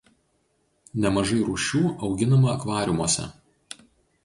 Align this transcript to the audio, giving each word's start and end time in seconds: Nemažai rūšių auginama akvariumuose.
Nemažai 1.03 1.37
rūšių 1.51 1.83
auginama 2.09 2.51
akvariumuose. 2.57 3.29